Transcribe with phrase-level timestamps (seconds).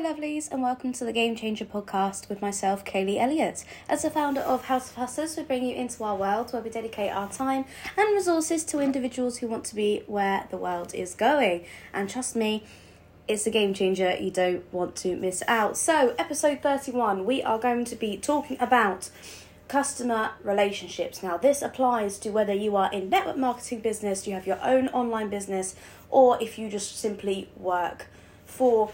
[0.00, 3.66] lovelies, and welcome to the Game Changer podcast with myself, Kaylee Elliott.
[3.86, 6.70] As the founder of House of Hustlers, we bring you into our world where we
[6.70, 7.66] dedicate our time
[7.98, 11.66] and resources to individuals who want to be where the world is going.
[11.92, 12.64] And trust me,
[13.28, 15.76] it's a game changer you don't want to miss out.
[15.76, 19.10] So, episode 31, we are going to be talking about
[19.68, 21.22] customer relationships.
[21.22, 24.88] Now, this applies to whether you are in network marketing business, you have your own
[24.88, 25.74] online business,
[26.08, 28.06] or if you just simply work
[28.46, 28.92] for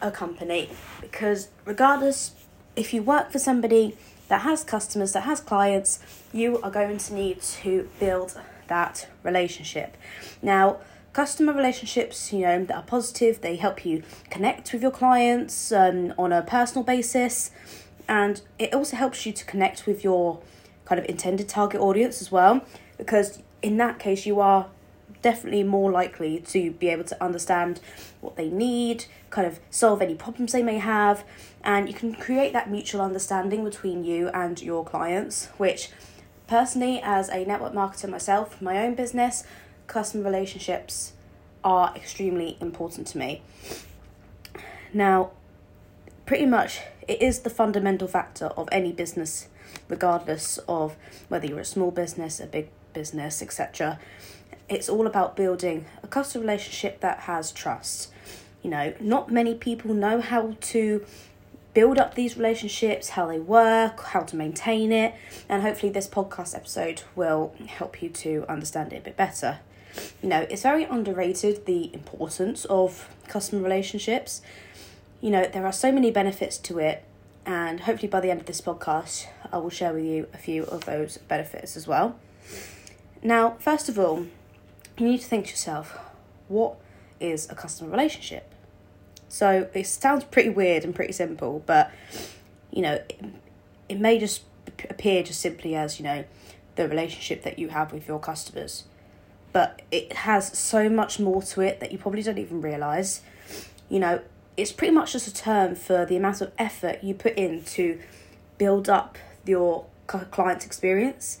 [0.00, 0.68] a company
[1.00, 2.32] because regardless
[2.76, 3.96] if you work for somebody
[4.28, 5.98] that has customers that has clients
[6.32, 9.96] you are going to need to build that relationship.
[10.42, 10.78] Now
[11.12, 16.14] customer relationships you know that are positive they help you connect with your clients um,
[16.16, 17.50] on a personal basis
[18.08, 20.40] and it also helps you to connect with your
[20.84, 22.64] kind of intended target audience as well
[22.98, 24.68] because in that case you are
[25.22, 27.80] definitely more likely to be able to understand
[28.20, 31.24] what they need, kind of solve any problems they may have,
[31.62, 35.90] and you can create that mutual understanding between you and your clients, which
[36.46, 39.44] personally, as a network marketer myself, my own business,
[39.86, 41.12] customer relationships
[41.64, 43.42] are extremely important to me.
[44.92, 45.30] Now,
[46.24, 49.48] pretty much it is the fundamental factor of any business,
[49.88, 50.96] regardless of
[51.28, 53.98] whether you're a small business, a big business, etc
[54.68, 58.10] it's all about building a customer relationship that has trust.
[58.62, 61.04] You know, not many people know how to
[61.74, 65.14] build up these relationships, how they work, how to maintain it,
[65.48, 69.60] and hopefully this podcast episode will help you to understand it a bit better.
[70.22, 74.42] You know, it's very underrated the importance of customer relationships.
[75.20, 77.04] You know, there are so many benefits to it,
[77.46, 80.64] and hopefully by the end of this podcast, I will share with you a few
[80.64, 82.18] of those benefits as well.
[83.22, 84.26] Now, first of all,
[85.06, 85.98] you need to think to yourself,
[86.48, 86.76] what
[87.20, 88.52] is a customer relationship?
[89.28, 91.92] So it sounds pretty weird and pretty simple, but
[92.70, 93.24] you know, it,
[93.88, 94.42] it may just
[94.88, 96.24] appear just simply as, you know,
[96.76, 98.84] the relationship that you have with your customers.
[99.52, 103.22] But it has so much more to it that you probably don't even realize.
[103.88, 104.20] You know,
[104.56, 107.98] it's pretty much just a term for the amount of effort you put in to
[108.58, 111.38] build up your client's experience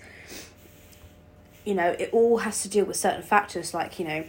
[1.64, 4.24] you know it all has to deal with certain factors like you know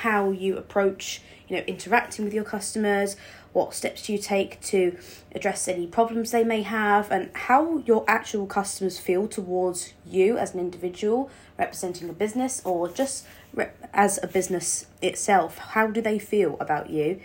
[0.00, 3.16] how you approach you know interacting with your customers
[3.52, 4.98] what steps do you take to
[5.32, 10.54] address any problems they may have and how your actual customers feel towards you as
[10.54, 13.24] an individual representing a business or just
[13.92, 15.58] as a business itself.
[15.58, 17.20] How do they feel about you?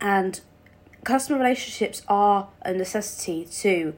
[0.00, 0.40] And
[1.04, 3.94] customer relationships are a necessity to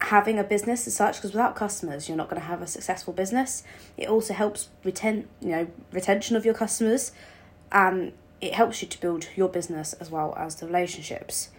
[0.00, 3.12] having a business as such because without customers you're not going to have a successful
[3.12, 3.62] business.
[3.96, 7.12] It also helps retain you know retention of your customers
[7.72, 11.50] and it helps you to build your business as well as the relationships.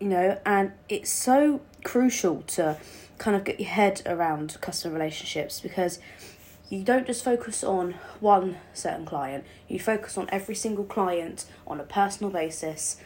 [0.00, 2.78] You know and it's so crucial to
[3.18, 5.98] kind of get your head around customer relationships because
[6.70, 9.44] you don't just focus on one certain client.
[9.68, 12.96] You focus on every single client on a personal basis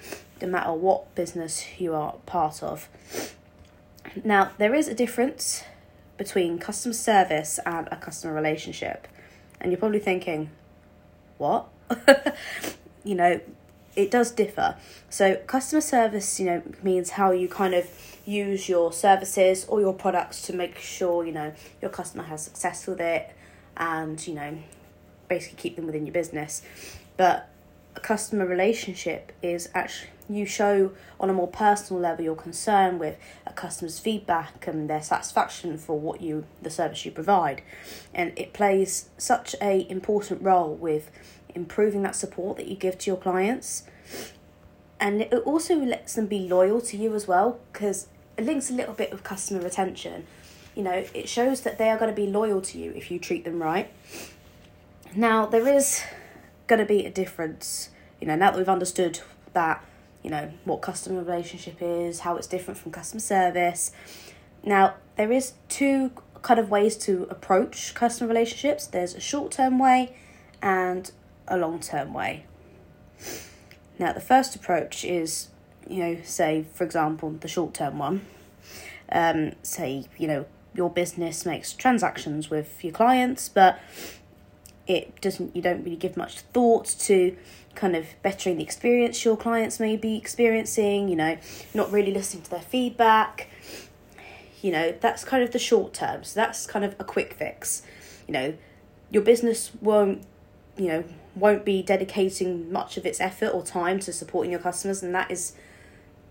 [0.40, 2.88] no matter what business you are part of
[4.24, 5.64] now, there is a difference
[6.16, 9.08] between customer service and a customer relationship.
[9.60, 10.50] And you're probably thinking,
[11.38, 11.68] what?
[13.04, 13.40] you know,
[13.96, 14.76] it does differ.
[15.10, 17.88] So, customer service, you know, means how you kind of
[18.26, 22.86] use your services or your products to make sure, you know, your customer has success
[22.86, 23.30] with it
[23.76, 24.58] and, you know,
[25.28, 26.62] basically keep them within your business.
[27.16, 27.48] But
[27.98, 33.16] customer relationship is actually you show on a more personal level your concern with
[33.46, 37.62] a customer's feedback and their satisfaction for what you the service you provide.
[38.12, 41.10] And it plays such a important role with
[41.54, 43.84] improving that support that you give to your clients.
[45.00, 48.74] And it also lets them be loyal to you as well because it links a
[48.74, 50.26] little bit with customer retention.
[50.74, 53.18] You know it shows that they are going to be loyal to you if you
[53.18, 53.90] treat them right.
[55.16, 56.02] Now there is
[56.68, 57.90] going to be a difference
[58.20, 59.20] you know now that we've understood
[59.52, 59.82] that
[60.22, 63.92] you know, what customer relationship is, how it's different from customer service.
[64.62, 66.10] Now, there is two
[66.42, 68.86] kind of ways to approach customer relationships.
[68.86, 70.16] There's a short-term way
[70.60, 71.10] and
[71.46, 72.44] a long-term way.
[73.98, 75.48] Now, the first approach is,
[75.88, 78.26] you know, say for example, the short-term one.
[79.10, 83.80] Um, say, you know, your business makes transactions with your clients, but
[84.88, 87.36] it doesn't you don't really give much thought to
[87.74, 91.38] kind of bettering the experience your clients may be experiencing, you know,
[91.74, 93.48] not really listening to their feedback.
[94.60, 96.24] You know, that's kind of the short term.
[96.24, 97.82] So that's kind of a quick fix.
[98.26, 98.54] You know,
[99.10, 100.22] your business won't,
[100.76, 101.04] you know,
[101.36, 105.30] won't be dedicating much of its effort or time to supporting your customers, and that
[105.30, 105.52] is,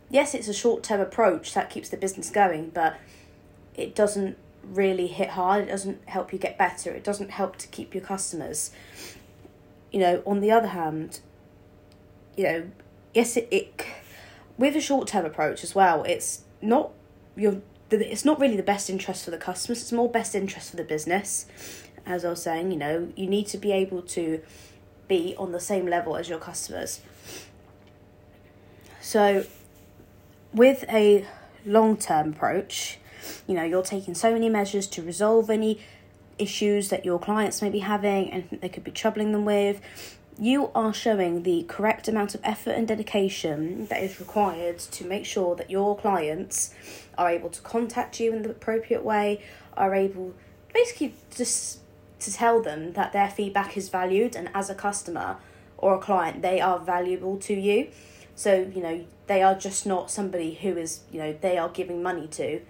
[0.10, 2.98] yes, it's a short term approach that keeps the business going, but
[3.76, 4.38] it doesn't
[4.70, 5.64] really hit hard.
[5.64, 6.92] It doesn't help you get better.
[6.92, 8.72] It doesn't help to keep your customers.
[9.92, 11.22] You know, on the other hand,
[12.36, 12.72] you know,
[13.14, 13.86] yes, it, it
[14.58, 16.04] with a short term approach as well.
[16.04, 16.92] It's not
[17.36, 19.82] your it's not really the best interest for the customers.
[19.82, 21.46] It's more best interest for the business.
[22.06, 24.42] As I was saying, you know, you need to be able to
[25.08, 27.02] be on the same level as your customers.
[29.02, 29.46] So,
[30.54, 31.26] with a
[31.66, 33.00] long term approach,
[33.48, 35.80] you know, you're taking so many measures to resolve any
[36.38, 39.82] issues that your clients may be having and they could be troubling them with.
[40.40, 45.26] You are showing the correct amount of effort and dedication that is required to make
[45.26, 46.74] sure that your clients
[47.18, 49.42] are able to contact you in the appropriate way,
[49.76, 50.34] are able
[50.74, 51.80] basically just
[52.20, 55.38] to tell them that their feedback is valued and as a customer
[55.78, 57.90] or a client they are valuable to you.
[58.36, 62.04] So, you know, they are just not somebody who is, you know, they are giving
[62.04, 62.62] money to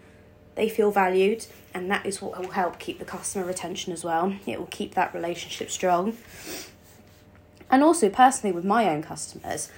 [0.58, 4.36] they feel valued, and that is what will help keep the customer retention as well.
[4.46, 6.18] It will keep that relationship strong.
[7.70, 9.70] And also, personally, with my own customers,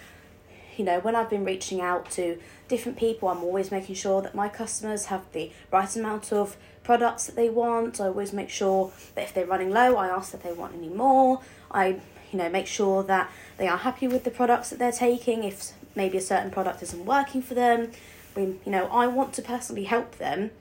[0.77, 2.39] you know, when I've been reaching out to
[2.69, 7.25] different people, I'm always making sure that my customers have the right amount of products
[7.25, 7.99] that they want.
[7.99, 10.87] I always make sure that if they're running low, I ask if they want any
[10.87, 11.41] more.
[11.69, 11.99] I,
[12.31, 15.43] you know, make sure that they are happy with the products that they're taking.
[15.43, 17.91] If maybe a certain product isn't working for them,
[18.35, 20.51] we, you know, I want to personally help them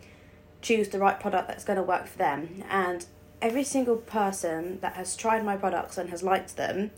[0.61, 2.65] choose the right product that's going to work for them.
[2.69, 3.07] And
[3.41, 6.91] every single person that has tried my products and has liked them,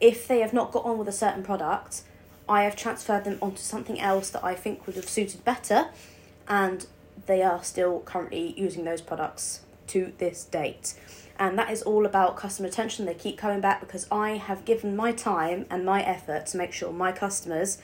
[0.00, 2.02] if they have not got on with a certain product,
[2.48, 5.88] I have transferred them onto something else that I think would have suited better,
[6.48, 6.86] and
[7.26, 10.94] they are still currently using those products to this date.
[11.38, 13.06] And that is all about customer retention.
[13.06, 16.72] They keep coming back because I have given my time and my effort to make
[16.72, 17.78] sure my customers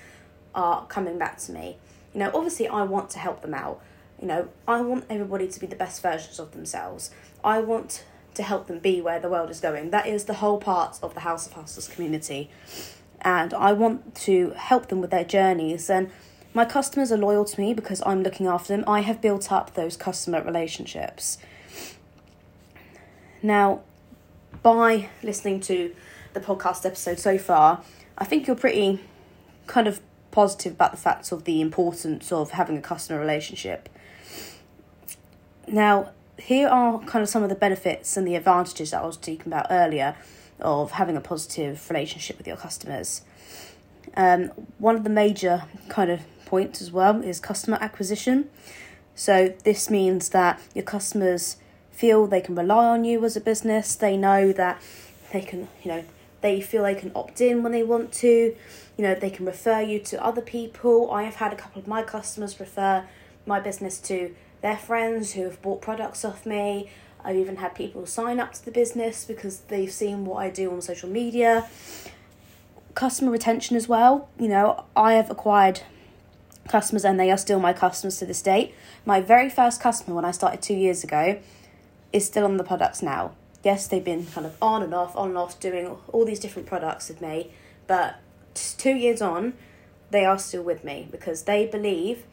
[0.54, 1.78] are coming back to me.
[2.12, 3.80] You know, obviously, I want to help them out.
[4.20, 7.10] You know, I want everybody to be the best versions of themselves.
[7.44, 8.04] I want
[8.34, 9.90] to help them be where the world is going.
[9.90, 12.50] That is the whole part of the House of Hustlers community.
[13.20, 15.90] And I want to help them with their journeys.
[15.90, 16.10] And
[16.54, 18.84] my customers are loyal to me because I'm looking after them.
[18.86, 21.38] I have built up those customer relationships.
[23.42, 23.82] Now,
[24.62, 25.94] by listening to
[26.32, 27.82] the podcast episode so far,
[28.18, 29.00] I think you're pretty
[29.66, 33.88] kind of positive about the fact of the importance of having a customer relationship.
[35.68, 39.16] Now, here are kind of some of the benefits and the advantages that I was
[39.16, 40.16] speaking about earlier
[40.60, 43.22] of having a positive relationship with your customers.
[44.16, 48.48] Um, one of the major kind of points as well is customer acquisition.
[49.14, 51.56] So, this means that your customers
[51.90, 54.80] feel they can rely on you as a business, they know that
[55.32, 56.04] they can, you know,
[56.42, 58.54] they feel they can opt in when they want to,
[58.96, 61.10] you know, they can refer you to other people.
[61.10, 63.04] I have had a couple of my customers refer
[63.46, 64.34] my business to
[64.66, 66.90] their friends who have bought products off me.
[67.22, 70.72] I've even had people sign up to the business because they've seen what I do
[70.72, 71.68] on social media.
[72.94, 74.28] Customer retention as well.
[74.40, 75.82] You know, I have acquired
[76.68, 78.74] customers and they are still my customers to this date.
[79.04, 81.38] My very first customer when I started two years ago
[82.12, 83.36] is still on the products now.
[83.62, 86.66] Yes, they've been kind of on and off, on and off, doing all these different
[86.66, 87.52] products with me,
[87.86, 88.16] but
[88.54, 89.52] two years on,
[90.10, 92.24] they are still with me because they believe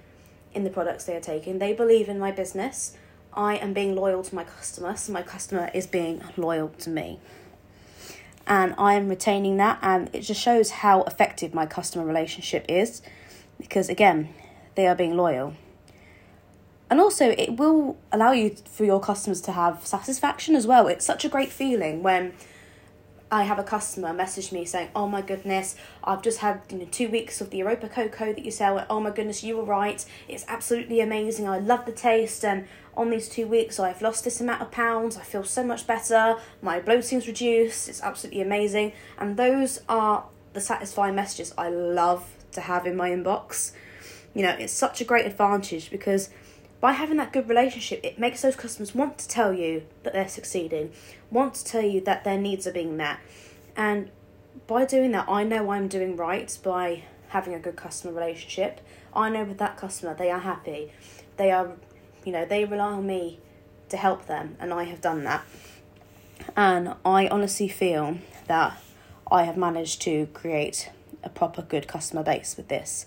[0.54, 1.60] in the products they are taking.
[1.60, 2.96] They believe in my business.
[3.34, 7.20] I am being loyal to my customer, so my customer is being loyal to me.
[8.46, 13.02] And I am retaining that, and it just shows how effective my customer relationship is
[13.58, 14.30] because, again,
[14.76, 15.54] they are being loyal.
[16.90, 20.88] And also, it will allow you for your customers to have satisfaction as well.
[20.88, 22.34] It's such a great feeling when
[23.34, 26.86] I have a customer message me saying, "Oh my goodness, I've just had you know
[26.92, 28.86] two weeks of the Europa Cocoa that you sell.
[28.92, 30.06] Oh my goodness, you were right.
[30.28, 31.50] It's absolutely amazing.
[31.50, 35.18] I love the taste, and on these two weeks, I've lost this amount of pounds.
[35.18, 36.38] I feel so much better.
[36.62, 37.90] My bloating's reduced.
[37.90, 43.10] It's absolutely amazing." And those are the satisfying messages I love to have in my
[43.10, 43.72] inbox.
[44.36, 46.30] You know, it's such a great advantage because
[46.84, 50.28] by having that good relationship, it makes those customers want to tell you that they're
[50.28, 50.92] succeeding,
[51.32, 53.20] want to tell you that their needs are being met.
[53.78, 54.12] And
[54.68, 58.82] by doing that, I know I'm doing right by having a good customer relationship.
[59.16, 60.92] I know with that customer, they are happy.
[61.38, 61.72] They are,
[62.26, 63.40] you know, they rely on me
[63.88, 65.46] to help them, and I have done that.
[66.54, 68.78] And I honestly feel that
[69.32, 70.92] I have managed to create
[71.24, 73.06] a proper good customer base with this.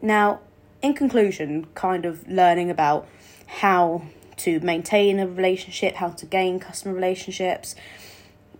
[0.00, 0.40] Now,
[0.82, 3.08] in conclusion, kind of learning about
[3.46, 4.02] how
[4.38, 7.74] to maintain a relationship, how to gain customer relationships,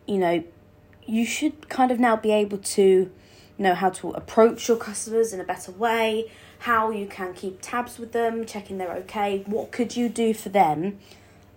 [0.07, 0.45] you know,
[1.05, 3.11] you should kind of now be able to
[3.59, 7.99] know how to approach your customers in a better way, how you can keep tabs
[7.99, 9.43] with them, checking they're okay.
[9.47, 10.99] What could you do for them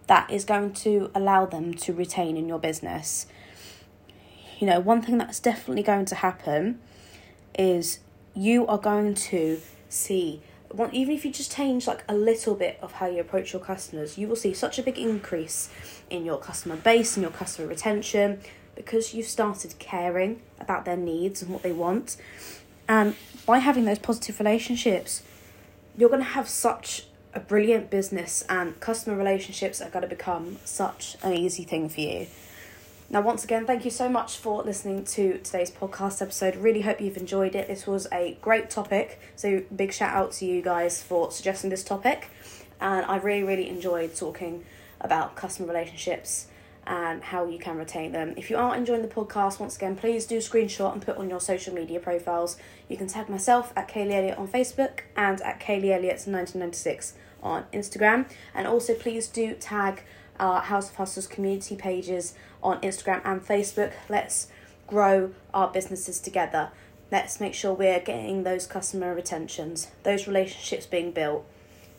[0.08, 3.28] that is going to allow them to retain in your business?
[4.60, 6.80] You know, one thing that's definitely going to happen
[7.58, 8.00] is
[8.34, 10.42] you are going to see
[10.92, 14.18] even if you just change like a little bit of how you approach your customers,
[14.18, 15.70] you will see such a big increase
[16.10, 18.40] in your customer base and your customer retention
[18.76, 22.18] because you've started caring about their needs and what they want.
[22.88, 23.16] And
[23.46, 25.24] by having those positive relationships,
[25.98, 30.58] you're going to have such a brilliant business, and customer relationships are going to become
[30.64, 32.28] such an easy thing for you.
[33.08, 36.56] Now, once again, thank you so much for listening to today's podcast episode.
[36.56, 37.68] Really hope you've enjoyed it.
[37.68, 39.20] This was a great topic.
[39.36, 42.32] So, big shout out to you guys for suggesting this topic.
[42.82, 44.66] And I really, really enjoyed talking
[45.00, 46.48] about customer relationships
[46.88, 48.34] and how you can retain them.
[48.38, 51.40] If you are enjoying the podcast, once again, please do screenshot and put on your
[51.40, 52.58] social media profiles.
[52.90, 57.66] You can tag myself at Kaylee Elliott on Facebook and at Kaylee Elliott 1996 on
[57.72, 58.28] Instagram.
[58.56, 60.04] And also, please do tag
[60.40, 63.94] our House of Hustlers community pages on Instagram and Facebook.
[64.10, 64.48] Let's
[64.88, 66.72] grow our businesses together.
[67.12, 71.46] Let's make sure we're getting those customer retentions, those relationships being built,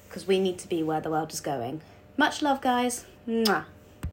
[0.09, 1.81] because we need to be where the world is going.
[2.17, 3.05] Much love, guys.
[3.29, 3.65] Mwah.